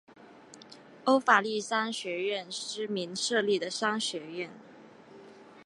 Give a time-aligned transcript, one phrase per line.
[1.03, 4.49] 欧法利商学院之名设立的商学院。